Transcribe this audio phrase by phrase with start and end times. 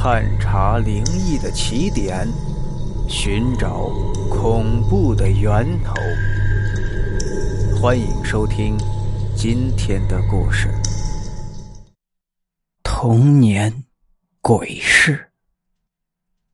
[0.00, 2.24] 探查灵异的起点，
[3.08, 3.88] 寻找
[4.30, 5.92] 恐怖的源头。
[7.76, 8.78] 欢迎收听
[9.36, 10.68] 今天的故事：
[12.84, 13.82] 童年
[14.40, 15.32] 鬼事。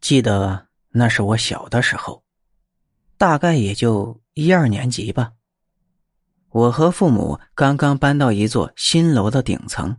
[0.00, 2.24] 记得那是我小的时候，
[3.18, 5.32] 大概也就一二年级吧。
[6.48, 9.98] 我和父母刚刚搬到一座新楼的顶层。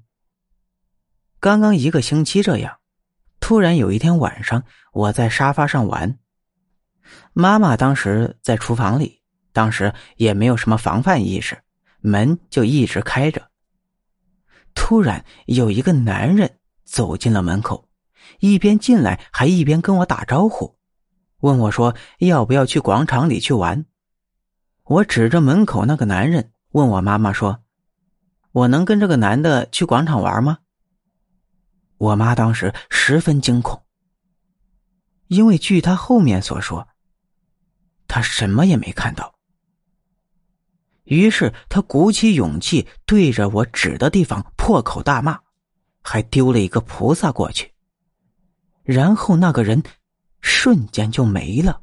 [1.40, 2.80] 刚刚一个星期这样，
[3.48, 6.20] 突然有一天晚上，我在沙发上玩，
[7.32, 9.22] 妈妈当时在厨房里，
[9.54, 11.58] 当时也没有什么防范意识，
[12.02, 13.48] 门就一直开着。
[14.76, 17.88] 突然有一个男人走进了门口，
[18.42, 20.76] 一边进来还一边跟我打招呼，
[21.40, 23.86] 问我说要不要去广场里去玩。
[24.84, 27.62] 我指着门口那个男人，问我妈妈说
[28.52, 30.58] ：“我能跟这个男的去广场玩吗？”
[31.98, 33.84] 我妈当时十分惊恐，
[35.28, 36.88] 因为据她后面所说，
[38.08, 39.36] 她什么也没看到。
[41.04, 45.40] 于是她鼓起勇气，对着我指的地方破口大骂，
[46.02, 47.74] 还丢了一个菩萨过去。
[48.84, 49.84] 然后那个人
[50.42, 51.82] 瞬间就没了。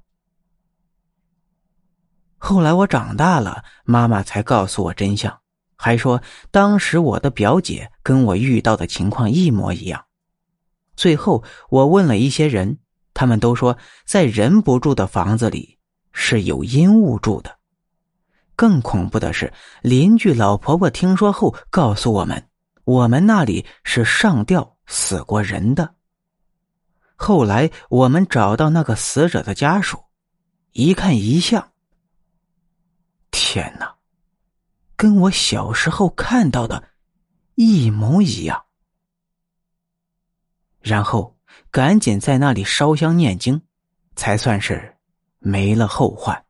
[2.39, 5.41] 后来我长大了，妈妈才告诉我真相。
[5.77, 10.05] 还说，当时我的表姐跟我遇到的情况一模一样。
[10.97, 12.79] 最后，我问了一些人，
[13.13, 15.79] 他们都说，在人不住的房子里
[16.13, 17.59] 是有阴物住的。
[18.57, 19.53] 更恐怖的是，
[19.83, 22.49] 邻居老婆婆听说后告诉我们，
[22.85, 25.95] 我们那里是上吊死过人的。
[27.17, 29.99] 后来我们找到那个死者的家属，
[30.73, 31.73] 一看遗像，
[33.31, 33.94] 天哪！
[35.05, 36.83] 跟我小时候看到的
[37.57, 38.65] 一模一样，
[40.81, 41.37] 然后
[41.71, 43.61] 赶紧在那里烧香念经，
[44.17, 44.97] 才算是
[45.41, 46.44] 没了后患。